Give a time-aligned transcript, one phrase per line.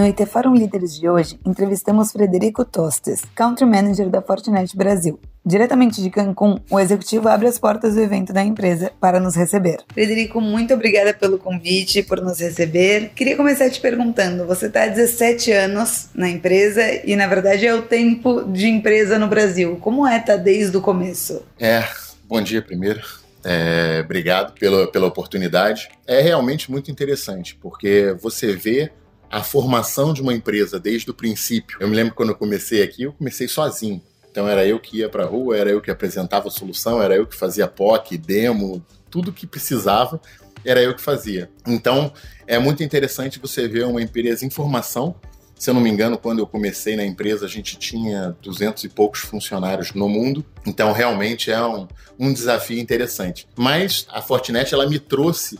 [0.00, 5.20] No IT Forum Líderes de hoje, entrevistamos Frederico Tostes, Country Manager da Fortinet Brasil.
[5.44, 9.84] Diretamente de Cancún, o executivo abre as portas do evento da empresa para nos receber.
[9.92, 13.10] Frederico, muito obrigada pelo convite, por nos receber.
[13.14, 17.74] Queria começar te perguntando: você está há 17 anos na empresa e, na verdade, é
[17.74, 19.76] o tempo de empresa no Brasil.
[19.82, 21.42] Como é estar tá desde o começo?
[21.58, 21.84] É,
[22.26, 23.02] bom dia primeiro.
[23.44, 25.90] É, obrigado pela, pela oportunidade.
[26.06, 28.90] É realmente muito interessante, porque você vê
[29.30, 31.78] a formação de uma empresa desde o princípio.
[31.80, 34.02] Eu me lembro quando eu comecei aqui, eu comecei sozinho.
[34.30, 37.14] Então era eu que ia para a rua, era eu que apresentava a solução, era
[37.14, 40.20] eu que fazia POC, demo, tudo que precisava,
[40.64, 41.50] era eu que fazia.
[41.66, 42.12] Então
[42.46, 45.14] é muito interessante você ver uma empresa em formação.
[45.54, 48.88] Se eu não me engano, quando eu comecei na empresa, a gente tinha 200 e
[48.88, 50.44] poucos funcionários no mundo.
[50.66, 51.86] Então realmente é um,
[52.18, 53.46] um desafio interessante.
[53.56, 55.58] Mas a Fortinet ela me trouxe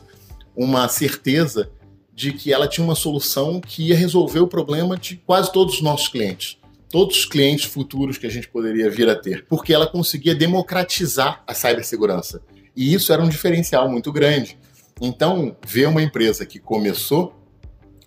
[0.56, 1.70] uma certeza
[2.20, 5.80] de que ela tinha uma solução que ia resolver o problema de quase todos os
[5.80, 6.58] nossos clientes.
[6.90, 11.42] Todos os clientes futuros que a gente poderia vir a ter, porque ela conseguia democratizar
[11.46, 12.42] a cibersegurança.
[12.76, 14.58] E isso era um diferencial muito grande.
[15.00, 17.34] Então, ver uma empresa que começou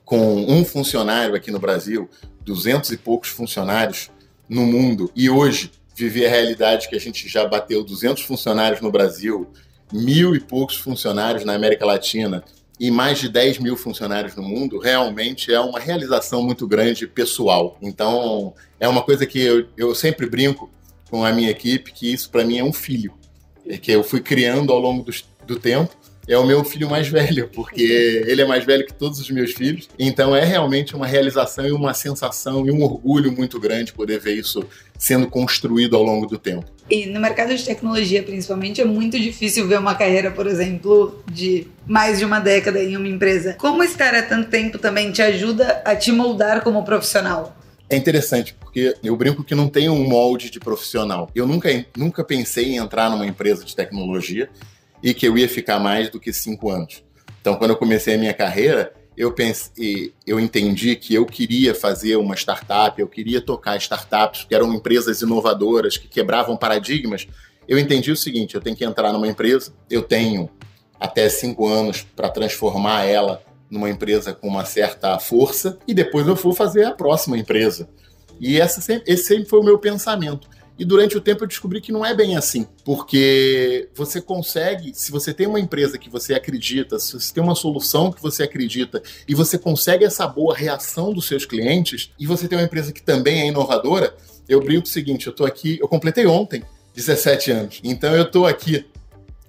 [0.05, 2.07] com um funcionário aqui no Brasil,
[2.45, 4.11] duzentos e poucos funcionários
[4.47, 8.91] no mundo, e hoje viver a realidade que a gente já bateu 200 funcionários no
[8.91, 9.49] Brasil,
[9.91, 12.43] mil e poucos funcionários na América Latina,
[12.79, 17.77] e mais de 10 mil funcionários no mundo, realmente é uma realização muito grande pessoal.
[17.81, 20.69] Então, é uma coisa que eu, eu sempre brinco
[21.09, 23.13] com a minha equipe, que isso para mim é um filho,
[23.81, 25.11] que eu fui criando ao longo do,
[25.45, 25.95] do tempo
[26.27, 29.51] é o meu filho mais velho, porque ele é mais velho que todos os meus
[29.51, 29.89] filhos.
[29.99, 34.35] Então é realmente uma realização e uma sensação e um orgulho muito grande poder ver
[34.35, 34.63] isso
[34.97, 36.65] sendo construído ao longo do tempo.
[36.89, 41.67] E no mercado de tecnologia, principalmente, é muito difícil ver uma carreira, por exemplo, de
[41.85, 43.55] mais de uma década em uma empresa.
[43.57, 47.55] Como estar há tanto tempo também te ajuda a te moldar como profissional?
[47.89, 51.29] É interessante, porque eu brinco que não tem um molde de profissional.
[51.35, 54.49] Eu nunca, nunca pensei em entrar numa empresa de tecnologia
[55.03, 57.03] e que eu ia ficar mais do que cinco anos.
[57.41, 62.15] Então, quando eu comecei a minha carreira, eu pensei, eu entendi que eu queria fazer
[62.15, 67.27] uma startup, eu queria tocar startups que eram empresas inovadoras que quebravam paradigmas.
[67.67, 70.49] Eu entendi o seguinte: eu tenho que entrar numa empresa, eu tenho
[70.99, 76.35] até cinco anos para transformar ela numa empresa com uma certa força e depois eu
[76.35, 77.89] vou fazer a próxima empresa.
[78.39, 80.47] E essa, esse sempre foi o meu pensamento.
[80.77, 85.11] E durante o tempo eu descobri que não é bem assim, porque você consegue, se
[85.11, 89.01] você tem uma empresa que você acredita, se você tem uma solução que você acredita
[89.27, 93.03] e você consegue essa boa reação dos seus clientes, e você tem uma empresa que
[93.03, 94.15] também é inovadora,
[94.49, 96.63] eu brinco o seguinte: eu estou aqui, eu completei ontem
[96.95, 98.85] 17 anos, então eu estou aqui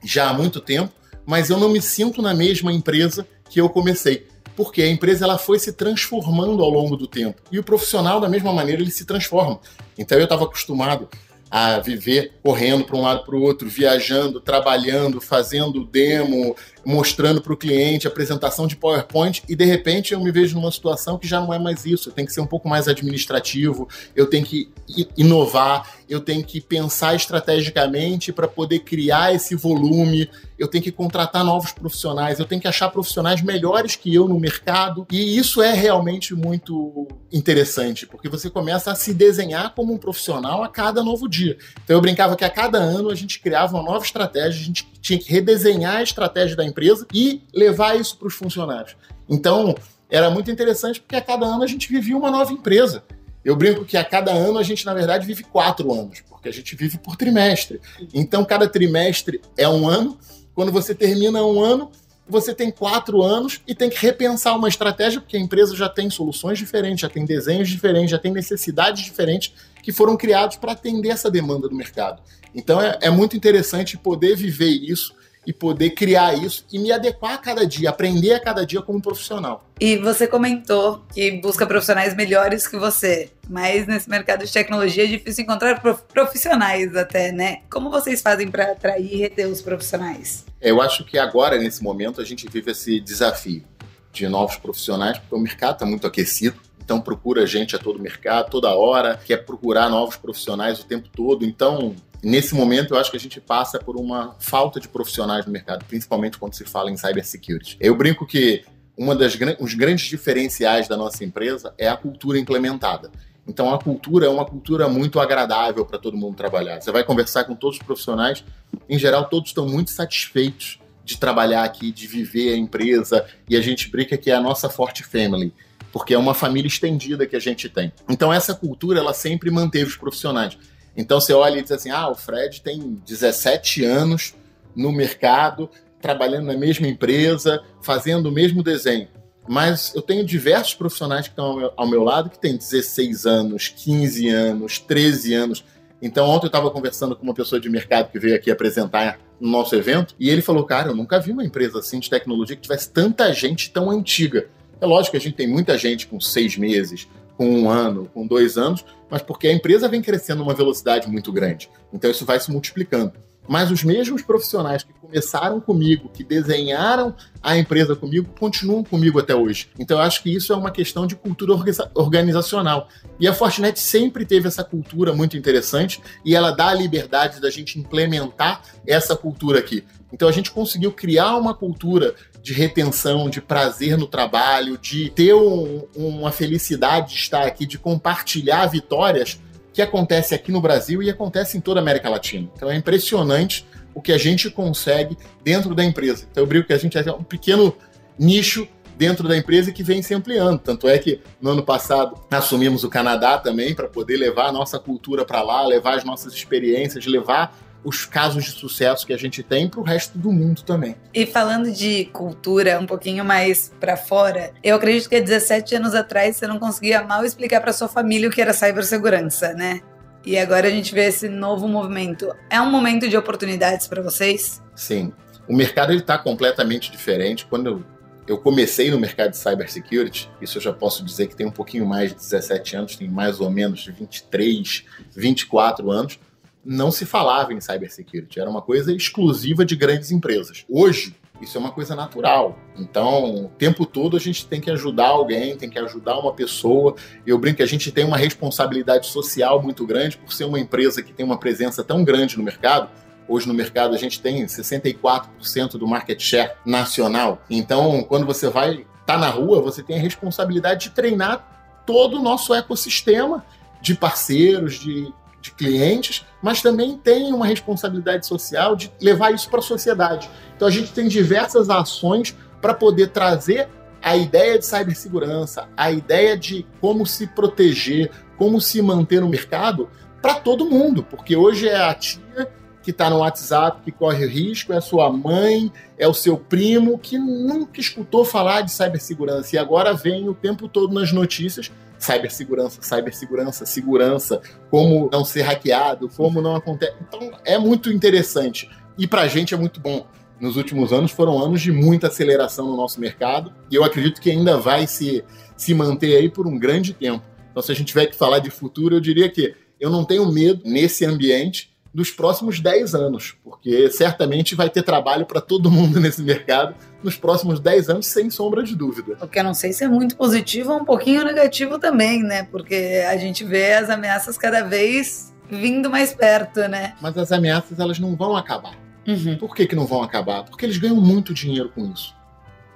[0.04, 0.92] já há muito tempo,
[1.24, 4.26] mas eu não me sinto na mesma empresa que eu comecei
[4.56, 7.40] porque a empresa ela foi se transformando ao longo do tempo.
[7.50, 9.60] E o profissional, da mesma maneira, ele se transforma.
[9.98, 11.08] Então eu estava acostumado
[11.50, 17.52] a viver correndo para um lado para o outro, viajando, trabalhando, fazendo demo, mostrando para
[17.52, 21.40] o cliente apresentação de PowerPoint e de repente eu me vejo numa situação que já
[21.40, 22.08] não é mais isso.
[22.08, 24.70] Eu tenho que ser um pouco mais administrativo, eu tenho que
[25.16, 30.28] inovar, eu tenho que pensar estrategicamente para poder criar esse volume,
[30.58, 34.38] eu tenho que contratar novos profissionais, eu tenho que achar profissionais melhores que eu no
[34.38, 35.06] mercado.
[35.10, 40.62] E isso é realmente muito interessante, porque você começa a se desenhar como um profissional
[40.62, 41.56] a cada novo dia.
[41.82, 44.86] Então eu brincava que a cada ano a gente criava uma nova estratégia, a gente
[45.00, 46.73] tinha que redesenhar a estratégia da empresa
[47.12, 48.96] e levar isso para os funcionários.
[49.28, 49.74] Então,
[50.10, 53.04] era muito interessante porque a cada ano a gente vivia uma nova empresa.
[53.44, 56.52] Eu brinco que a cada ano a gente, na verdade, vive quatro anos, porque a
[56.52, 57.80] gente vive por trimestre.
[58.12, 60.18] Então, cada trimestre é um ano.
[60.54, 61.90] Quando você termina um ano,
[62.26, 66.08] você tem quatro anos e tem que repensar uma estratégia, porque a empresa já tem
[66.08, 69.52] soluções diferentes, já tem desenhos diferentes, já tem necessidades diferentes
[69.82, 72.22] que foram criados para atender essa demanda do mercado.
[72.54, 75.14] Então é, é muito interessante poder viver isso
[75.46, 79.00] e poder criar isso e me adequar a cada dia, aprender a cada dia como
[79.00, 79.64] profissional.
[79.80, 85.06] E você comentou que busca profissionais melhores que você, mas nesse mercado de tecnologia é
[85.06, 85.80] difícil encontrar
[86.12, 87.62] profissionais até, né?
[87.70, 90.44] Como vocês fazem para atrair e reter os profissionais?
[90.60, 93.64] Eu acho que agora, nesse momento, a gente vive esse desafio
[94.12, 96.56] de novos profissionais, porque o mercado está muito aquecido.
[96.84, 101.44] Então procura gente a todo mercado, toda hora, quer procurar novos profissionais o tempo todo.
[101.44, 105.52] Então Nesse momento, eu acho que a gente passa por uma falta de profissionais no
[105.52, 107.76] mercado, principalmente quando se fala em cybersecurity.
[107.78, 108.64] Eu brinco que
[108.96, 113.10] uma das os grandes diferenciais da nossa empresa é a cultura implementada.
[113.46, 116.80] Então a cultura é uma cultura muito agradável para todo mundo trabalhar.
[116.80, 118.42] Você vai conversar com todos os profissionais,
[118.88, 123.60] em geral todos estão muito satisfeitos de trabalhar aqui, de viver a empresa, e a
[123.60, 125.52] gente brinca que é a nossa Forte Family,
[125.92, 127.92] porque é uma família estendida que a gente tem.
[128.08, 130.56] Então essa cultura, ela sempre manteve os profissionais.
[130.96, 134.34] Então você olha e diz assim: ah, o Fred tem 17 anos
[134.74, 135.68] no mercado,
[136.00, 139.08] trabalhando na mesma empresa, fazendo o mesmo desenho.
[139.46, 143.26] Mas eu tenho diversos profissionais que estão ao meu, ao meu lado que têm 16
[143.26, 145.64] anos, 15 anos, 13 anos.
[146.00, 149.50] Então, ontem eu estava conversando com uma pessoa de mercado que veio aqui apresentar no
[149.50, 152.62] nosso evento, e ele falou: Cara, eu nunca vi uma empresa assim de tecnologia que
[152.62, 154.46] tivesse tanta gente tão antiga.
[154.80, 158.26] É lógico que a gente tem muita gente com seis meses, com um ano, com
[158.26, 161.70] dois anos, mas porque a empresa vem crescendo numa velocidade muito grande.
[161.92, 163.12] Então isso vai se multiplicando.
[163.46, 169.32] Mas os mesmos profissionais que começaram comigo, que desenharam a empresa comigo, continuam comigo até
[169.32, 169.68] hoje.
[169.78, 171.52] Então eu acho que isso é uma questão de cultura
[171.94, 172.88] organizacional.
[173.20, 177.50] E a Fortinet sempre teve essa cultura muito interessante e ela dá a liberdade da
[177.50, 179.84] gente implementar essa cultura aqui.
[180.12, 185.32] Então a gente conseguiu criar uma cultura de retenção, de prazer no trabalho, de ter
[185.32, 189.40] um, uma felicidade de estar aqui, de compartilhar vitórias
[189.72, 192.46] que acontece aqui no Brasil e acontece em toda a América Latina.
[192.54, 196.26] Então é impressionante o que a gente consegue dentro da empresa.
[196.30, 197.74] Então eu brinco que a gente é um pequeno
[198.18, 198.68] nicho
[198.98, 200.58] dentro da empresa que vem se ampliando.
[200.58, 204.78] Tanto é que no ano passado assumimos o Canadá também para poder levar a nossa
[204.78, 209.42] cultura para lá, levar as nossas experiências, levar os casos de sucesso que a gente
[209.42, 210.96] tem para o resto do mundo também.
[211.12, 215.94] E falando de cultura um pouquinho mais para fora, eu acredito que há 17 anos
[215.94, 219.82] atrás você não conseguia mal explicar para sua família o que era cibersegurança, né?
[220.24, 222.34] E agora a gente vê esse novo movimento.
[222.48, 224.62] É um momento de oportunidades para vocês?
[224.74, 225.12] Sim.
[225.46, 227.44] O mercado está completamente diferente.
[227.44, 227.84] Quando eu,
[228.26, 231.84] eu comecei no mercado de cybersecurity, isso eu já posso dizer que tem um pouquinho
[231.84, 234.84] mais de 17 anos, tem mais ou menos de 23,
[235.14, 236.18] 24 anos
[236.64, 240.64] não se falava em cybersecurity, era uma coisa exclusiva de grandes empresas.
[240.68, 242.58] Hoje, isso é uma coisa natural.
[242.76, 246.94] Então, o tempo todo a gente tem que ajudar alguém, tem que ajudar uma pessoa.
[247.26, 251.02] Eu brinco que a gente tem uma responsabilidade social muito grande por ser uma empresa
[251.02, 252.88] que tem uma presença tão grande no mercado.
[253.28, 257.42] Hoje no mercado a gente tem 64% do market share nacional.
[257.50, 262.22] Então, quando você vai tá na rua, você tem a responsabilidade de treinar todo o
[262.22, 263.44] nosso ecossistema
[263.80, 265.12] de parceiros, de
[265.44, 270.28] de clientes, mas também tem uma responsabilidade social de levar isso para a sociedade.
[270.56, 273.68] Então a gente tem diversas ações para poder trazer
[274.02, 279.88] a ideia de cibersegurança, a ideia de como se proteger, como se manter no mercado
[280.22, 282.50] para todo mundo, porque hoje é a tia
[282.82, 286.98] que está no WhatsApp que corre risco, é a sua mãe, é o seu primo
[286.98, 291.70] que nunca escutou falar de cibersegurança e agora vem o tempo todo nas notícias
[292.04, 296.94] cibersegurança, cibersegurança, segurança, como não ser hackeado, como não acontece.
[297.00, 298.68] Então é muito interessante
[298.98, 300.06] e para a gente é muito bom.
[300.40, 304.30] Nos últimos anos foram anos de muita aceleração no nosso mercado e eu acredito que
[304.30, 305.24] ainda vai se,
[305.56, 307.24] se manter aí por um grande tempo.
[307.50, 310.30] Então, se a gente tiver que falar de futuro, eu diria que eu não tenho
[310.30, 316.00] medo nesse ambiente dos próximos 10 anos, porque certamente vai ter trabalho para todo mundo
[316.02, 319.16] nesse mercado nos próximos 10 anos, sem sombra de dúvida.
[319.22, 322.42] O que eu não sei se é muito positivo ou um pouquinho negativo também, né?
[322.50, 326.94] Porque a gente vê as ameaças cada vez vindo mais perto, né?
[327.00, 328.74] Mas as ameaças, elas não vão acabar.
[329.06, 329.36] Uhum.
[329.36, 330.44] Por que, que não vão acabar?
[330.44, 332.16] Porque eles ganham muito dinheiro com isso.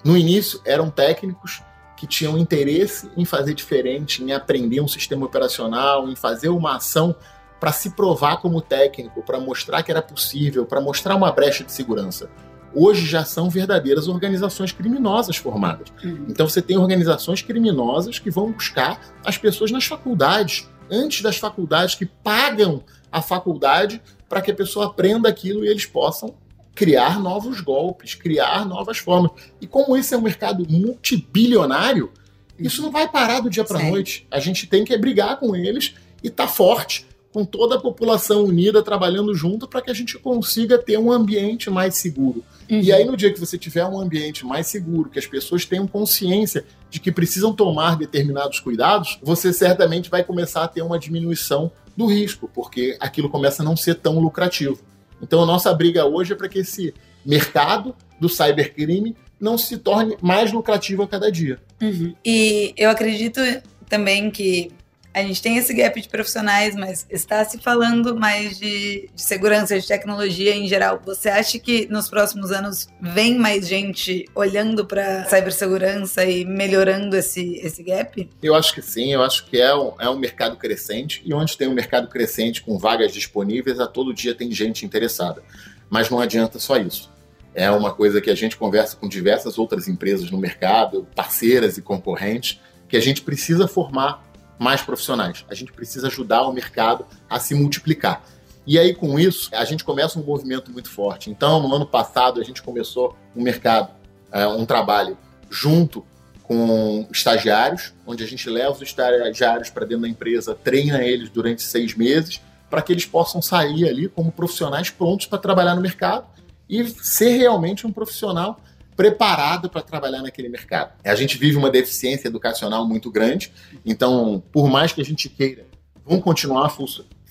[0.04, 1.62] No início, eram técnicos
[1.96, 7.16] que tinham interesse em fazer diferente, em aprender um sistema operacional, em fazer uma ação
[7.60, 11.72] para se provar como técnico, para mostrar que era possível, para mostrar uma brecha de
[11.72, 12.30] segurança.
[12.74, 15.88] Hoje já são verdadeiras organizações criminosas formadas.
[16.04, 16.26] Uhum.
[16.28, 21.94] Então você tem organizações criminosas que vão buscar as pessoas nas faculdades, antes das faculdades,
[21.94, 26.34] que pagam a faculdade para que a pessoa aprenda aquilo e eles possam
[26.74, 29.32] criar novos golpes, criar novas formas.
[29.60, 32.12] E como esse é um mercado multibilionário,
[32.56, 34.26] isso não vai parar do dia para a noite.
[34.30, 38.44] A gente tem que brigar com eles e estar tá forte com toda a população
[38.44, 42.42] unida trabalhando junto para que a gente consiga ter um ambiente mais seguro.
[42.70, 42.80] Uhum.
[42.80, 45.86] E aí, no dia que você tiver um ambiente mais seguro, que as pessoas tenham
[45.86, 51.70] consciência de que precisam tomar determinados cuidados, você certamente vai começar a ter uma diminuição
[51.96, 54.78] do risco, porque aquilo começa a não ser tão lucrativo.
[55.20, 56.94] Então, a nossa briga hoje é para que esse
[57.24, 61.58] mercado do cybercrime não se torne mais lucrativo a cada dia.
[61.80, 62.14] Uhum.
[62.24, 63.40] E eu acredito
[63.88, 64.70] também que
[65.12, 69.78] a gente tem esse gap de profissionais, mas está se falando mais de, de, segurança,
[69.78, 71.00] de tecnologia em geral.
[71.04, 77.56] Você acha que nos próximos anos vem mais gente olhando para cibersegurança e melhorando esse,
[77.56, 78.28] esse gap?
[78.42, 81.56] Eu acho que sim, eu acho que é um, é um mercado crescente e onde
[81.56, 85.42] tem um mercado crescente com vagas disponíveis, a todo dia tem gente interessada.
[85.90, 87.10] Mas não adianta só isso.
[87.54, 91.82] é uma coisa que a gente conversa com diversas outras empresas no mercado, parceiras e
[91.82, 94.27] concorrentes, que a gente precisa formar
[94.58, 95.44] mais profissionais.
[95.48, 98.24] A gente precisa ajudar o mercado a se multiplicar.
[98.66, 101.30] E aí, com isso, a gente começa um movimento muito forte.
[101.30, 103.90] Então, no ano passado, a gente começou um mercado,
[104.30, 105.16] é, um trabalho
[105.48, 106.04] junto
[106.42, 111.62] com estagiários, onde a gente leva os estagiários para dentro da empresa, treina eles durante
[111.62, 116.26] seis meses, para que eles possam sair ali como profissionais prontos para trabalhar no mercado
[116.68, 118.60] e ser realmente um profissional
[118.98, 120.92] preparado para trabalhar naquele mercado.
[121.04, 123.52] A gente vive uma deficiência educacional muito grande,
[123.86, 125.64] então, por mais que a gente queira,
[126.04, 126.76] vão continuar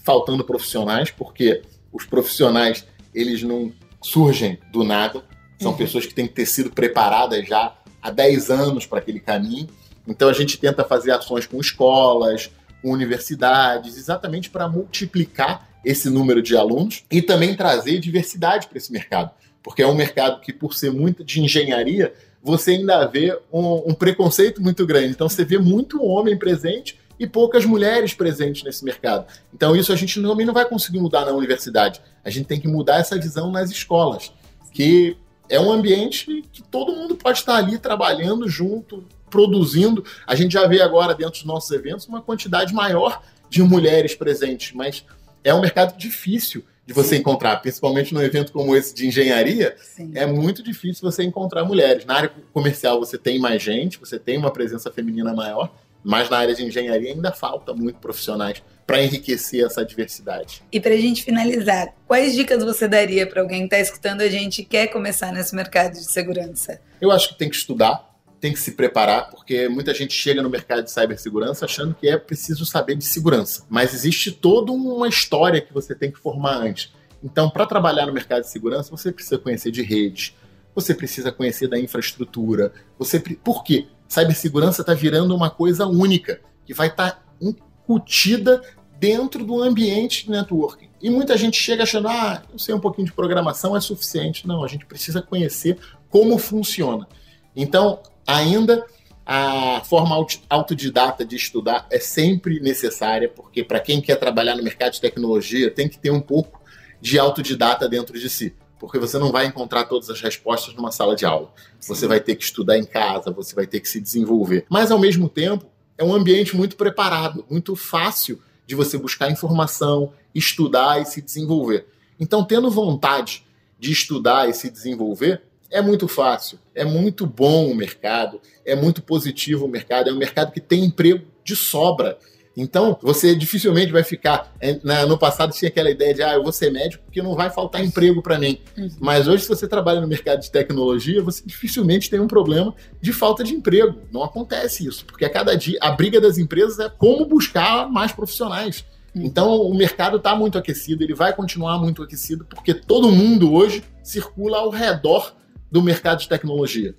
[0.02, 3.70] faltando profissionais, porque os profissionais, eles não
[4.02, 5.22] surgem do nada,
[5.60, 5.78] são uhum.
[5.78, 9.68] pessoas que têm que ter sido preparadas já há 10 anos para aquele caminho.
[10.08, 12.50] Então, a gente tenta fazer ações com escolas,
[12.82, 18.90] com universidades, exatamente para multiplicar esse número de alunos e também trazer diversidade para esse
[18.90, 19.32] mercado.
[19.68, 23.94] Porque é um mercado que, por ser muito de engenharia, você ainda vê um, um
[23.94, 25.10] preconceito muito grande.
[25.10, 29.28] Então, você vê muito homem presente e poucas mulheres presentes nesse mercado.
[29.54, 32.02] Então, isso a gente também não vai conseguir mudar na universidade.
[32.24, 34.32] A gente tem que mudar essa visão nas escolas,
[34.72, 35.18] que
[35.50, 40.02] é um ambiente que todo mundo pode estar ali trabalhando junto, produzindo.
[40.26, 44.72] A gente já vê agora, dentro dos nossos eventos, uma quantidade maior de mulheres presentes,
[44.74, 45.04] mas
[45.44, 47.22] é um mercado difícil de você Sim.
[47.22, 50.14] encontrar, principalmente num evento como esse de engenharia, Sim.
[50.16, 52.06] é muito difícil você encontrar mulheres.
[52.06, 55.70] Na área comercial você tem mais gente, você tem uma presença feminina maior,
[56.02, 60.64] mas na área de engenharia ainda falta muito profissionais para enriquecer essa diversidade.
[60.72, 64.30] E para a gente finalizar, quais dicas você daria para alguém que está escutando a
[64.30, 66.80] gente e quer começar nesse mercado de segurança?
[67.02, 68.07] Eu acho que tem que estudar,
[68.40, 72.18] tem que se preparar, porque muita gente chega no mercado de cibersegurança achando que é
[72.18, 73.64] preciso saber de segurança.
[73.70, 76.94] Mas existe toda uma história que você tem que formar antes.
[77.24, 80.36] Então, para trabalhar no mercado de segurança, você precisa conhecer de redes,
[80.76, 82.72] você precisa conhecer da infraestrutura.
[83.00, 83.88] Você Por quê?
[84.08, 88.62] Cibersegurança está virando uma coisa única, que vai estar tá incutida
[89.00, 90.88] dentro do ambiente de networking.
[91.02, 94.48] E muita gente chega achando, ah, eu sei um pouquinho de programação, é suficiente.
[94.48, 95.78] Não, a gente precisa conhecer
[96.10, 97.08] como funciona.
[97.58, 98.86] Então, ainda
[99.26, 100.16] a forma
[100.48, 105.72] autodidata de estudar é sempre necessária, porque para quem quer trabalhar no mercado de tecnologia,
[105.72, 106.62] tem que ter um pouco
[107.02, 108.56] de autodidata dentro de si.
[108.80, 111.52] Porque você não vai encontrar todas as respostas numa sala de aula.
[111.80, 111.96] Sim.
[111.96, 114.66] Você vai ter que estudar em casa, você vai ter que se desenvolver.
[114.70, 115.66] Mas, ao mesmo tempo,
[115.98, 121.88] é um ambiente muito preparado, muito fácil de você buscar informação, estudar e se desenvolver.
[122.20, 123.44] Então, tendo vontade
[123.80, 129.02] de estudar e se desenvolver, é muito fácil, é muito bom o mercado, é muito
[129.02, 132.18] positivo o mercado, é um mercado que tem emprego de sobra.
[132.60, 134.52] Então, você dificilmente vai ficar.
[134.60, 134.74] É,
[135.06, 137.86] no passado tinha aquela ideia de, ah, eu vou ser médico porque não vai faltar
[137.86, 138.60] emprego para mim.
[138.76, 138.90] Uhum.
[139.00, 143.14] Mas hoje, se você trabalha no mercado de tecnologia, você dificilmente tem um problema de
[143.14, 144.02] falta de emprego.
[144.12, 148.12] Não acontece isso, porque a cada dia a briga das empresas é como buscar mais
[148.12, 148.84] profissionais.
[149.16, 149.22] Uhum.
[149.24, 153.84] Então, o mercado está muito aquecido, ele vai continuar muito aquecido, porque todo mundo hoje
[154.02, 155.36] circula ao redor
[155.72, 156.96] do mercado de tecnologia.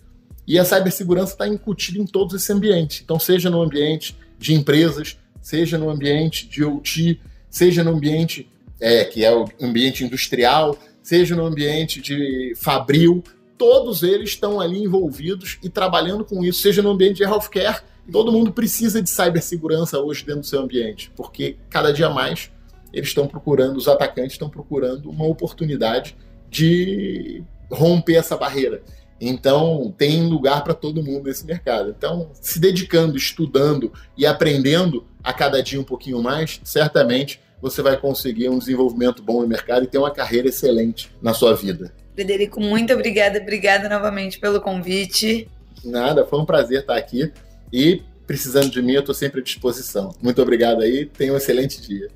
[0.46, 3.02] E a cibersegurança está incutida em todos esse ambiente.
[3.04, 7.20] Então, seja no ambiente de empresas, seja no ambiente de OT,
[7.50, 8.48] seja no ambiente
[8.80, 13.22] é, que é o ambiente industrial, seja no ambiente de fabril,
[13.56, 17.82] todos eles estão ali envolvidos e trabalhando com isso, seja no ambiente de healthcare.
[18.10, 22.50] Todo mundo precisa de cibersegurança hoje dentro do seu ambiente, porque cada dia mais
[22.92, 26.16] eles estão procurando, os atacantes estão procurando uma oportunidade
[26.48, 28.82] de romper essa barreira.
[29.20, 31.94] Então, tem lugar para todo mundo nesse mercado.
[31.96, 37.96] Então, se dedicando, estudando e aprendendo a cada dia um pouquinho mais, certamente você vai
[37.96, 41.92] conseguir um desenvolvimento bom no mercado e ter uma carreira excelente na sua vida.
[42.14, 43.38] Frederico, muito obrigada.
[43.40, 45.48] Obrigada novamente pelo convite.
[45.84, 47.32] Nada, foi um prazer estar aqui.
[47.72, 50.14] E precisando de mim, eu estou sempre à disposição.
[50.22, 51.06] Muito obrigado aí.
[51.06, 52.08] Tenha um excelente dia.